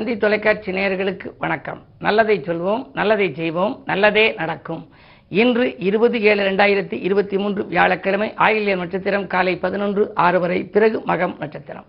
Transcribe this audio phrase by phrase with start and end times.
[0.00, 1.82] தந்தி தொலைக்காட்சி நேயர்களுக்கு வணக்கம்.
[1.98, 4.88] நல்லதை சொல்வோம் நல்லதை செய்வோம் நல்லதே நடக்கும்.
[5.28, 11.38] இன்று இருபது ஏழு ரெண்டாயிரத்தி இருபத்தி மூன்று வியாழக்கிழமை ஆயில்ய நட்சத்திரம் காலை பதினொன்று ஆறு வரை பிறகு மகம்
[11.38, 11.84] நட்சத்திரம்.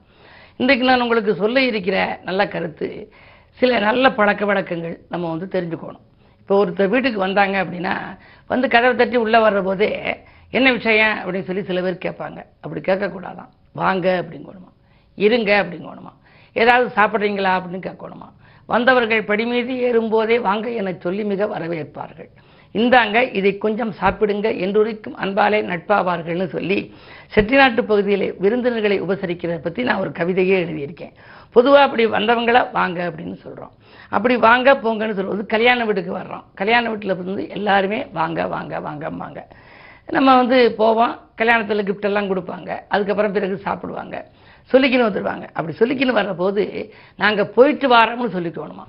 [0.57, 3.11] இன்றைக்கு நான் உங்களுக்கு சொல்ல இருக்கிற நல்ல கருத்து
[3.49, 5.99] சில நல்ல பழக்க வழக்கங்கள் நம்ம வந்து தெரிஞ்சுக்கணும்.
[6.39, 10.19] இப்போ ஒருத்தர் வீட்டுக்கு வந்தாங்க அப்படின்னா வந்து கதவை தட்டி உள்ளே வர்ற போதே
[10.51, 11.17] என்ன விஷயம்?
[11.17, 12.43] அப்படின்னு சொல்லி சில பேர் கேட்பாங்க.
[12.61, 13.49] அப்படி கேட்கக்கூடாதான்.
[13.73, 14.71] வாங்க அப்படிங்கணுமா.
[15.15, 16.19] இருங்க அப்படிங்கணுமா.
[16.53, 18.29] ஏதாவது சாப்பிட்றீங்களா அப்படின்னு கேட்கணுமா?
[18.65, 22.29] வந்தவர்கள் படி மீது ஏறும்போதே வாங்க என சொல்லி மிக வரவேற்பார்கள்.
[22.75, 26.77] இந்தாங்க இதை கொஞ்சம் சாப்பிடுங்க என்றுரைக்கும் அன்பாலே நட்பாவார்கள்னு சொல்லி
[27.35, 31.13] செட்டிநாட்டு பகுதியிலே விருந்தினர்களை உபசரிக்கிறத பற்றி நான் ஒரு கவிதையே எழுதியிருக்கேன்.
[31.51, 33.73] பொதுவாக அப்படி வந்தவங்களா வாங்க அப்படின்னு சொல்கிறோம்
[34.09, 36.45] அப்படி வாங்க போங்கன்னு சொல்றது கல்யாண வீட்டுக்கு வர்றோம்.
[36.55, 39.41] கல்யாண வீட்டில் வந்து எல்லாருமே வாங்க வாங்க வாங்க வாங்க.
[40.07, 42.71] நம்ம வந்து போவோம் கல்யாணத்தில் கிஃப்டெல்லாம் கொடுப்பாங்க.
[42.87, 44.17] அதுக்கப்புறம் பிறகு சாப்பிடுவாங்க.
[44.71, 48.85] சொல்லிக்கின்னு வந்துடுவாங்க அப்படி சொல்லிக்கின்னு வர்றபோது நாங்கள் போயிட்டு வரோம்னு சொல்லிக்கணுமா?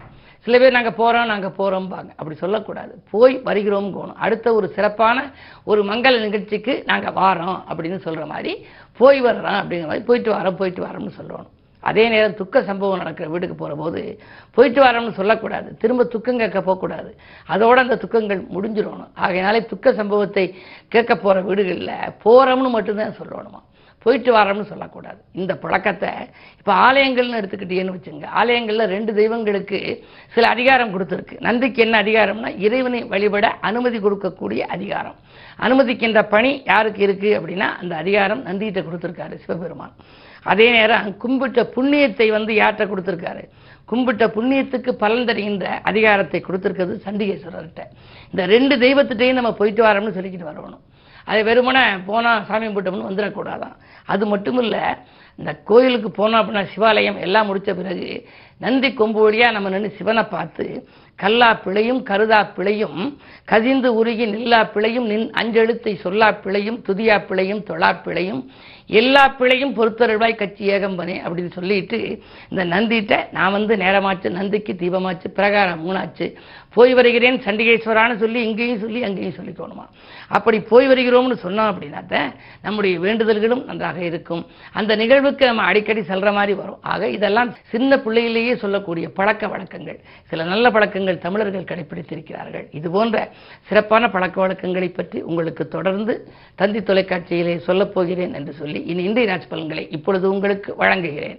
[0.47, 2.93] சில பேர் நாங்கள் போகிறோம் நாங்கள் போகிறோம்பாங்க அப்படி சொல்லக்கூடாது.
[3.11, 4.17] போய் வருகிறோம் போகணும்.
[4.17, 5.19] அடுத்த ஒரு சிறப்பான
[5.65, 8.67] ஒரு மங்கள நிகழ்ச்சிக்கு நாங்கள் வாரோம் அப்படின்னு சொல்கிற மாதிரி
[8.97, 13.57] போய் வர்றோம் அப்படிங்கிற மாதிரி போயிட்டு வரோம் போயிட்டு வரோம்னு சொல்லணும் அதே நேரம் துக்க சம்பவம் நடக்கிற வீட்டுக்கு
[13.57, 14.21] போகிற போது
[14.55, 15.77] போயிட்டு வரோம்னு சொல்லக்கூடாது.
[15.77, 17.11] திரும்ப துக்கம் கேட்க போகக்கூடாது.
[17.47, 19.11] அதோடு அந்த துக்கங்கள் முடிஞ்சிடணும்.
[19.15, 20.45] ஆகையினாலே துக்க சம்பவத்தை
[20.89, 23.63] கேட்க போகிற வீடுகளில் போகிறோம்னு மட்டும்தான் சொல்லணுமா?
[24.05, 25.21] போயிட்டு வரோம்னு சொல்லக்கூடாது.
[25.41, 26.11] இந்த பழக்கத்தை
[26.61, 29.79] இப்போ ஆலயங்கள்னு எடுத்துக்கிட்டீங்கன்னு வச்சுங்க ஆலயங்களில் ரெண்டு தெய்வங்களுக்கு
[30.35, 31.37] சில அதிகாரம் கொடுத்துருக்கு.
[31.49, 35.19] நந்திக்கு என்ன அதிகாரம்னா இறைவனை வழிபட அனுமதி கொடுக்கக்கூடிய அதிகாரம்.
[35.67, 39.97] அனுமதிக்கின்ற பணி யாருக்கு இருக்குது அப்படின்னா அந்த அதிகாரம் நந்திகிட்ட கொடுத்துருக்காரு சிவபெருமான்.
[40.53, 43.43] அதே நேரம் கும்பிட்ட புண்ணியத்தை வந்து யார்கிட்ட கொடுத்துருக்காரு?
[43.91, 47.83] கும்பிட்ட புண்ணியத்துக்கு பலன் தருகின்ற அதிகாரத்தை கொடுத்துருக்கிறது சண்டிகேஸ்வரர்கிட்ட.
[48.33, 50.83] இந்த ரெண்டு தெய்வத்திட்டையும் நம்ம போயிட்டு வரோம்னு சொல்லிக்கிட்டு வரணும்.
[51.25, 53.75] அது வெறுமனே போனால் சாமி கும்பிட்டோம்னு வந்துடக்கூடாதான்.
[54.07, 54.85] அது மட்டும் இல்லை
[55.39, 58.09] இந்த கோயிலுக்கு போனோம் அப்படின்னா சிவாலயம் எல்லாம் முடித்த பிறகு
[58.59, 60.67] நந்தி கொம்பு வழியாக நம்ம நின்று சிவனை பார்த்து
[61.23, 63.01] கல்லா பிழையும் கருதா பிழையும்
[63.53, 68.43] கதிந்து உருகி நில்லா பிழையும் நின் அஞ்செழுத்தை சொல்லா பிழையும் துதியா பிழையும் தொழா பிழையும்
[69.01, 71.99] எல்லா பிழையும் பொறுத்தருள்வாய் கட்சி ஏகம்பனே அப்படின்னு சொல்லிட்டு
[72.51, 76.27] இந்த நந்திட்ட நான் வந்து நேரமாச்சு நந்திக்கு தீபமாச்சு பிரகாரம் மூணாச்சு.
[76.77, 79.85] போய் வருகிறேன் சண்டிகேஸ்வரான்னு சொல்லி இங்கேயும் சொல்லி அங்கேயும் சொல்லிக்கணுமா
[80.37, 82.21] அப்படி போய் வருகிறோம்னு சொன்னோம் அப்படின்னாத்த
[82.67, 84.43] நம்முடைய வேண்டுதல்களும் நன்றாக இருக்கும்.
[84.79, 86.81] அந்த நிகழ்வுக்கு நம்ம அடிக்கடி செல்ற மாதிரி வரும்.
[86.93, 89.99] ஆக இதெல்லாம் சின்ன பிள்ளையிலேயே சொல்லக்கூடிய பழக்க வழக்கங்கள்.
[90.31, 92.67] சில நல்ல பழக்கங்கள் தமிழர்கள் கடைபிடித்திருக்கிறார்கள்.
[92.71, 93.33] இது போன்ற
[93.69, 99.47] சிறப்பான பழக்க வழக்கங்களை பற்றி உங்களுக்கு தொடர்ந்து தந்தி தொலைக்காட்சியிலே சொல்லப் போகிறேன் என்று சொல்லி இனி இன்றைய நாட்சி
[99.47, 101.39] பலன்களை இப்பொழுது உங்களுக்கு வழங்குகிறேன்.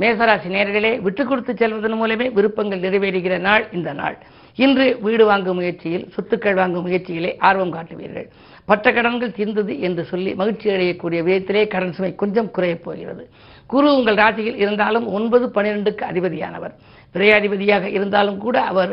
[0.00, 4.16] மேசராசி நேர்களே விட்டு கொடுத்து செல்வதன் மூலமே விருப்பங்கள் நிறைவேறுகிற நாள் இந்த நாள்.
[4.56, 8.26] இன்று வீடு வாங்கும் முயற்சியில் சொத்துக்கள் வாங்கும் முயற்சியிலே ஆர்வம் காட்டுவீர்கள்.
[8.64, 13.24] பட்ட கடன்கள் தீர்ந்தது என்று சொல்லி மகிழ்ச்சி அடையக்கூடிய விதத்திலே கடன் சுமை கொஞ்சம் குறையப் போகிறது.
[13.66, 16.74] குரு உங்கள் ராசியில் இருந்தாலும் ஒன்பது பன்னிரெண்டுக்கு அதிபதியானவர்.
[17.14, 18.92] விரையாதிபதியாக இருந்தாலும் கூட அவர்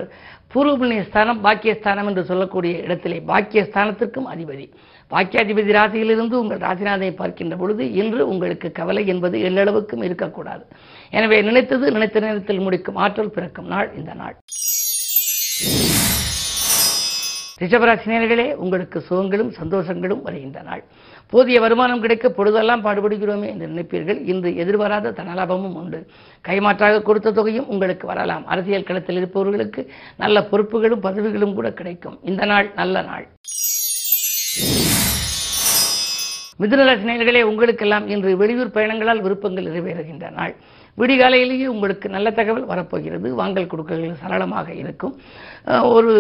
[0.53, 4.65] பூர்வபுண்ணிய ஸ்தானம் பாக்கியஸ்தானம் என்று சொல்லக்கூடிய இடத்திலே பாக்கியஸ்தானத்திற்கும் அதிபதி.
[5.11, 10.65] பாக்கியாதிபதி ராசியிலிருந்து உங்கள் ராசிநாதனை பார்க்கின்ற பொழுது இன்று உங்களுக்கு கவலை என்பது எல்லளவுக்கும் இருக்கக்கூடாது.
[11.09, 12.95] எனவே நினைத்தது நினைத்த நேரத்தில் முடிக்கும்.
[12.95, 14.35] ஆற்றல் பிறக்கும் நாள் இந்த நாள்.
[17.59, 20.83] ரிஷபராசினியர்களே உங்களுக்கு சுகங்களும் சந்தோஷங்களும் வருகின்ற நாள்.
[21.29, 24.19] போதிய வருமானம் கிடைக்க பொழுதெல்லாம் பாடுபடுகிறோமே என்று நினைப்பீர்கள்.
[24.25, 26.07] இன்று எதிர்பாராத தனலாபமும் உண்டு.
[26.47, 28.45] கைமாற்றாக கொடுத்த தொகையும் உங்களுக்கு வரலாம்.
[28.45, 32.19] அரசியல் களத்தில் இருப்பவர்களுக்கு நல்ல பொறுப்புகளும் பதவிகளும் கூட கிடைக்கும்.
[32.23, 33.27] இந்த நாள் நல்ல நாள்.
[36.59, 40.55] மிதுனராசினியர்களே உங்களுக்கெல்லாம் இன்று வெளியூர் பயணங்களால் விருப்பங்கள் நிறைவேறுகின்ற நாள்.
[41.01, 43.27] விடிகாலையிலேயே உங்களுக்கு நல்ல தகவல் வரப்போகிறது.
[43.41, 45.13] வாங்கல் கொடுக்கல்கள் சரளமாக இருக்கும்.
[45.95, 46.13] ஒரு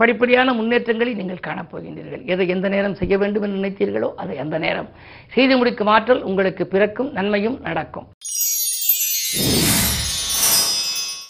[0.00, 2.24] படிப்படியான முன்னேற்றங்களை நீங்கள் காணப்போகின்றீர்கள்.
[2.32, 4.90] எதை எந்த நேரம் செய்ய வேண்டும் என்று நினைத்தீர்களோ அதை அந்த நேரம்.
[5.36, 8.08] செய்து முடிக்கும் ஆற்றல் உங்களுக்கு பிறக்கும் நன்மையும் நடக்கும்.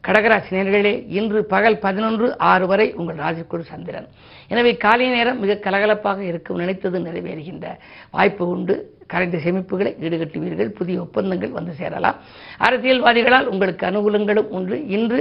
[0.07, 4.07] கடகராசி நேர்களே இன்று பகல் பதினொன்று ஆறு வரை உங்கள் ராசிக்குழு சந்திரன்.
[4.49, 7.67] எனவே காலை நேரம் மிக கலகலப்பாக இருக்கும் நினைத்தது நிறைவேறுகின்ற
[8.11, 8.75] வாய்ப்பு உண்டு.
[9.13, 12.19] கரைந்த சேமிப்புகளை ஈடுகட்டுவீர்கள் புதிய ஒப்பந்தங்கள் வந்து சேரலாம்.
[12.67, 14.79] அரசியல்வாதிகளால் உங்களுக்கு அனுகூலங்களும் உண்டு.
[14.87, 15.21] இன்று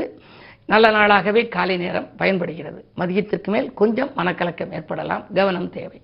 [0.65, 2.79] நல்ல நாளாகவே காலை நேரம் பயன்படுகிறது.
[2.99, 5.25] மதியத்திற்கு மேல் கொஞ்சம் மனக்கலக்கம் ஏற்படலாம்.
[5.33, 5.99] கவனம் தேவை.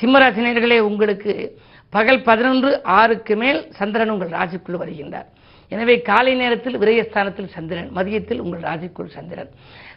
[0.00, 1.32] சிம்மராசினியர்களே உங்களுக்கு
[1.90, 5.28] பகல் பதினொன்று ஆறுக்கு மேல் சந்திரன் உங்கள் ராசிக்குள் வருகின்றார்.
[5.68, 9.50] எனவே காலை நேரத்தில் விரயஸ்தானத்தில் சந்திரன் மதியத்தில் உங்கள் ராசிக்குள் சந்திரன்.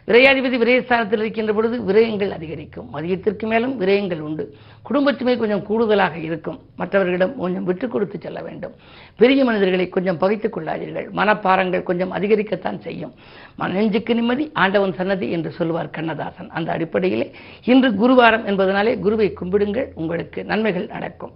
[0.08, 2.88] விரையாதிபதி விரயஸ்தானத்தில் இருக்கின்ற பொழுது விரயங்கள் அதிகரிக்கும்.
[2.94, 4.44] மதியத்திற்கு மேலும் விரயங்கள் உண்டு.
[4.88, 6.58] குடும்பத்துமே கொஞ்சம் கூடுதலாக இருக்கும்.
[6.76, 8.74] மற்றவர்களிடம் கொஞ்சம் விட்டு கொடுத்து செல்ல வேண்டும்.
[9.16, 11.08] பெரிய மனிதர்களை கொஞ்சம் பகைத்துக் கொள்ளாதீர்கள்.
[11.20, 13.14] மனப்பாரங்கள் கொஞ்சம் அதிகரிக்கத்தான் செய்யும்.
[13.56, 16.50] மன நெஞ்சுக்கு நிம்மதி ஆண்டவன் சன்னதி என்று சொல்வார் கண்ணதாசன்.
[16.50, 17.28] அந்த அடிப்படையிலே
[17.64, 19.88] இன்று குருவாரம் என்பதனாலே குருவை கும்பிடுங்கள்.
[19.94, 21.34] உங்களுக்கு நன்மைகள் நடக்கும்.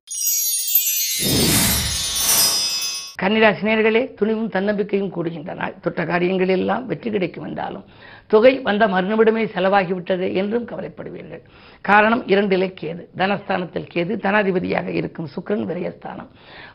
[1.19, 1.56] you.
[3.23, 7.85] கன்னிராசினியர்களே துணிவும் தன்னம்பிக்கையும் கூடுகின்ற நாள் தொட்ட காரியங்கள் எல்லாம் வெற்றி கிடைக்கும் என்றாலும்
[8.27, 11.41] தொகை வந்த மறுநிமிடமே செலவாகிவிட்டது என்றும் கவலைப்படுவீர்கள்.
[11.81, 13.07] காரணம் இரண்டிலே கேது.
[13.17, 16.29] தனஸ்தானத்தில் கேது தனாதிபதியாக இருக்கும் சுக்கரன் விரயஸ்தானம்.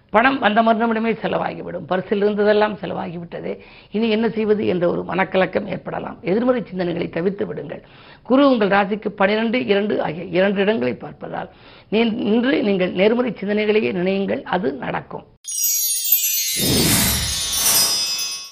[0.09, 1.85] பணம் வந்த மறுநிமிடமே செலவாகிவிடும்.
[1.87, 3.59] பரிசில் இருந்ததெல்லாம் செலவாகிவிட்டதே.
[3.91, 6.17] இனி என்ன செய்வது என்ற ஒரு மனக்கலக்கம் ஏற்படலாம்.
[6.21, 7.83] எதிர்மறை சிந்தனைகளை தவிர்த்து விடுங்கள்.
[8.23, 11.49] குரு உங்கள் ராசிக்கு பனிரெண்டு இரண்டு ஆகிய இரண்டு இடங்களை பார்ப்பதால்
[11.91, 14.43] நீ- இன்று நீங்கள் நேர்மறை சிந்தனைகளையே நினையுங்கள்.
[14.43, 15.23] அது நடக்கும்.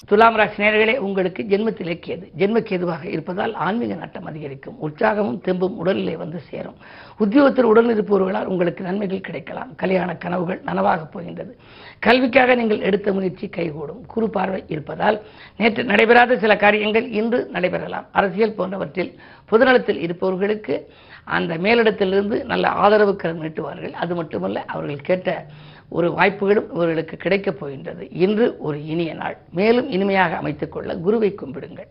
[0.06, 2.30] துலாம் ராசி நேர்களே உங்களுக்கு ஜென்மத்திலே கேது.
[2.38, 4.76] ஜென்ம இருப்பதால் ஆன்மீக நாட்டம் அதிகரிக்கும்.
[4.82, 6.74] உற்சாகமும் தெம்பும் உடலிலே வந்து சேரும்.
[7.18, 9.74] உத்தியோகத்தில் உடல் இருப்பவர்களால் உங்களுக்கு நன்மைகள் கிடைக்கலாம்.
[9.74, 11.58] கல்யாண கனவுகள் நனவாக போகின்றது.
[11.98, 14.06] கல்விக்காக நீங்கள் எடுத்த முயற்சி கைகூடும்.
[14.06, 15.22] குறு பார்வை இருப்பதால்
[15.56, 18.06] நேற்று நடைபெறாத சில காரியங்கள் இன்று நடைபெறலாம்.
[18.12, 19.18] அரசியல் போன்றவற்றில்
[19.50, 20.92] பொதுநலத்தில் இருப்பவர்களுக்கு
[21.24, 23.92] அந்த மேலிடத்திலிருந்து நல்ல ஆதரவு கரம் நீட்டுவார்கள்.
[23.92, 25.46] அது மட்டுமல்ல அவர்கள் கேட்ட
[25.90, 28.10] ஒரு வாய்ப்புகளும் இவர்களுக்கு கிடைக்கப் போகின்றது.
[28.10, 29.36] இன்று ஒரு இனிய நாள்.
[29.50, 31.88] மேலும் இனிமையாக அமைத்துக் கொள்ள குருவை கும்பிடுங்கள்.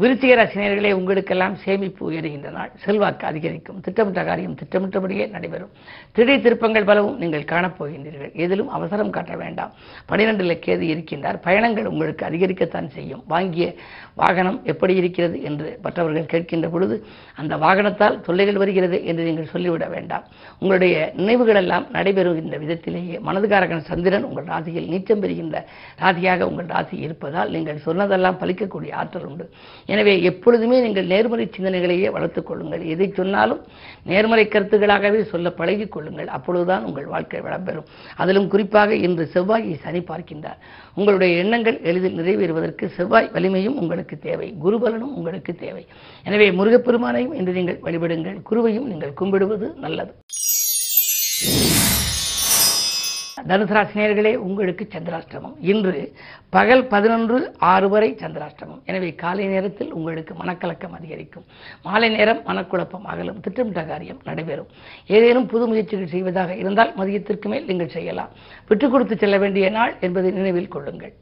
[0.00, 2.70] விருச்சிக ராசினியர்களே உங்களுக்கெல்லாம் சேமிப்பு உயருகின்ற நாள்.
[2.84, 3.80] செல்வாக்கு அதிகரிக்கும்.
[3.80, 5.72] திட்டமிட்ட காரியம் திட்டமிட்டபடியே நடைபெறும்.
[6.12, 9.72] திடீர் திருப்பங்கள் பலவும் நீங்கள் காணப்போகின்றீர்கள் எதிலும் அவசரம் காட்ட வேண்டாம்.
[10.08, 11.38] பனிரெண்டில் கேது இருக்கின்றார்.
[11.46, 13.22] பயணங்கள் உங்களுக்கு அதிகரிக்கத்தான் செய்யும்.
[13.26, 13.74] வாங்கிய
[14.14, 16.96] வாகனம் எப்படி இருக்கிறது என்று மற்றவர்கள் கேட்கின்ற பொழுது
[17.34, 20.24] அந்த வாகனத்தால் தொல்லைகள் வருகிறது என்று நீங்கள் சொல்லிவிட வேண்டாம்.
[20.58, 25.64] உங்களுடைய நினைவுகள் எல்லாம் நடைபெறுகின்ற விதத்திலேயே மனதுகாரகன் சந்திரன் உங்கள் ராசியில் நீச்சம் பெறுகின்ற
[26.00, 29.46] ராசியாக உங்கள் ராசி இருப்பதால் நீங்கள் சொன்னதெல்லாம் பலிக்கக்கூடிய ஆற்றல் உண்டு.
[29.86, 32.82] எனவே எப்பொழுதுமே நீங்கள் நேர்மறை சிந்தனைகளையே வளர்த்துக் கொள்ளுங்கள்.
[32.94, 33.60] எதை சொன்னாலும்
[34.10, 36.28] நேர்மறை கருத்துக்களாகவே சொல்ல பழகிக் கொள்ளுங்கள்.
[36.36, 37.88] அப்பொழுதுதான் உங்கள் வாழ்க்கை வளம்பெறும்.
[38.16, 40.60] அதிலும் குறிப்பாக இன்று செவ்வாயை சனி பார்க்கின்றார்.
[40.94, 44.54] உங்களுடைய எண்ணங்கள் எளிதில் நிறைவேறுவதற்கு செவ்வாய் வலிமையும் உங்களுக்கு தேவை.
[44.64, 45.86] குருபலனும் உங்களுக்கு தேவை.
[46.24, 48.38] எனவே முருகப்பெருமானையும் இன்று நீங்கள் வழிபடுங்கள்.
[48.50, 50.14] குருவையும் நீங்கள் கும்பிடுவது நல்லது.
[53.48, 55.54] தனுசராசினியர்களே உங்களுக்கு சந்திராஷ்டமம்.
[55.60, 56.12] இன்று
[56.48, 58.82] பகல் பதினொன்று ஆறு வரை சந்திராஷ்டமம்.
[58.84, 61.44] எனவே காலை நேரத்தில் உங்களுக்கு மனக்கலக்கம் அதிகரிக்கும்.
[61.82, 64.66] மாலை நேரம் மனக்குழப்பம் அகலும் திட்டமிட்ட காரியம் நடைபெறும்.
[65.06, 68.28] ஏதேனும் புது முயற்சிகள் செய்வதாக இருந்தால் மதியத்திற்கு மேல் நீங்கள் செய்யலாம்.
[68.68, 71.12] விட்டுக் கொடுத்து செல்ல வேண்டிய நாள் என்பதை நினைவில் கொள்ளுங்கள்.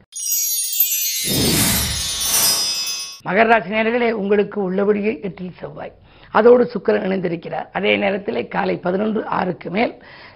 [3.25, 5.91] மகர ராசி உங்களுக்கு உள்ளபடியே எட்டில் செவ்வாய்.
[6.31, 7.67] அதோடு சுக்கரன் இணைந்திருக்கிறார்.
[7.71, 9.93] அதே நேரத்தில் காலை பதினொன்று ஆறுக்கு மேல்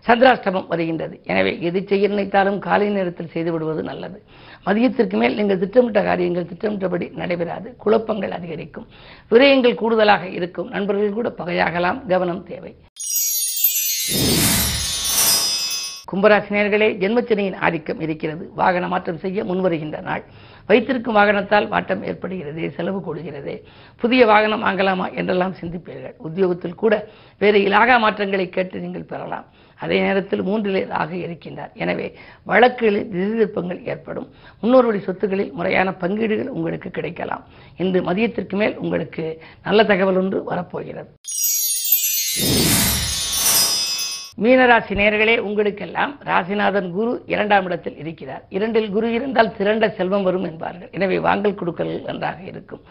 [0.07, 1.19] சந்திராஷ்டமம் வருகின்றது.
[1.23, 4.23] எனவே எது செய்ய நினைத்தாலும் காலை நேரத்தில் செய்து விடுவது நல்லது.
[4.65, 7.75] மதியத்திற்கு மேல் நீங்கள் திட்டமிட்ட காரியங்கள் திட்டமிட்டபடி நடைபெறாது.
[7.77, 8.87] குழப்பங்கள் அதிகரிக்கும்.
[9.31, 10.69] விரயங்கள் கூடுதலாக இருக்கும்.
[10.69, 11.99] நண்பர்கள் கூட பகையாகலாம்.
[12.07, 12.73] கவனம் தேவை.
[16.11, 18.51] கும்பராசினியர்களே ஜென்மச்சனியின் ஆதிக்கம் இருக்கிறது.
[18.55, 20.23] வாகன மாற்றம் செய்ய முன்வருகின்ற நாள்.
[20.69, 23.53] வைத்திருக்கும் வாகனத்தால் மாற்றம் ஏற்படுகிறது செலவு கூடுகிறது.
[24.01, 26.15] புதிய வாகனம் வாங்கலாமா என்றெல்லாம் சிந்திப்பீர்கள்.
[26.27, 26.93] உத்தியோகத்தில் கூட
[27.43, 29.47] வேறு இலாகா மாற்றங்களை கேட்டு நீங்கள் பெறலாம்.
[29.83, 31.71] அதே நேரத்தில் மூன்றிலே ஆக இருக்கின்றார்.
[31.83, 32.07] எனவே
[32.51, 34.27] வழக்குகளில் திசைதிருப்பங்கள் ஏற்படும்.
[34.61, 37.43] முன்னோர் வழி சொத்துக்களில் முறையான பங்கீடுகள் உங்களுக்கு கிடைக்கலாம்.
[37.77, 39.25] இன்று மதியத்திற்கு மேல் உங்களுக்கு
[39.63, 41.09] நல்ல தகவல் ஒன்று வரப்போகிறது.
[44.43, 48.43] மீனராசி நேர்களே உங்களுக்கெல்லாம் ராசிநாதன் குரு இரண்டாம் இடத்தில் இருக்கிறார்.
[48.49, 50.89] இரண்டில் குரு இருந்தால் திரண்ட செல்வம் வரும் என்பார்கள்.
[50.91, 52.81] எனவே வாங்கல் கொடுக்கல் நன்றாக இருக்கும்.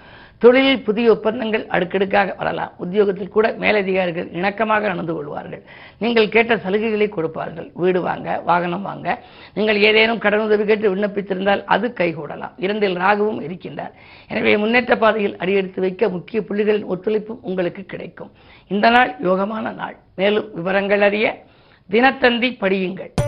[0.42, 2.72] தொழிலில் புதிய ஒப்பந்தங்கள் அடுக்கடுக்காக வரலாம்.
[2.76, 5.62] உத்தியோகத்தில் கூட மேலதிகாரிகள் இணக்கமாக நடந்து கொள்வார்கள்.
[5.98, 7.70] நீங்கள் கேட்ட சலுகைகளை கொடுப்பார்கள்.
[7.74, 9.22] வீடு வாங்க வாகனம் வாங்க.
[9.54, 12.54] நீங்கள் ஏதேனும் கடனுதவி கேட்டு விண்ணப்பித்திருந்தால் அது கைகூடலாம்.
[12.56, 13.92] இரண்டில் ராகுவும் இருக்கின்றார்.
[14.28, 18.32] எனவே முன்னேற்ற பாதையில் அடியெடுத்து வைக்க முக்கிய புள்ளிகளின் ஒத்துழைப்பும் உங்களுக்கு கிடைக்கும்.
[18.66, 19.96] இந்த நாள் யோகமான நாள்.
[20.16, 21.44] மேலும் விவரங்கள் அறிய
[21.90, 23.23] தினத்தந்தி படியுங்கள்.